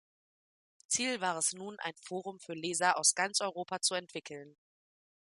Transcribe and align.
Ziel 0.87 1.21
war 1.21 1.37
es 1.37 1.53
nun, 1.53 1.77
ein 1.77 1.93
Forum 2.01 2.39
für 2.39 2.55
Leser 2.55 2.97
aus 2.97 3.13
ganz 3.13 3.39
Europa 3.39 3.81
zu 3.81 3.93
entwickeln. 3.93 4.57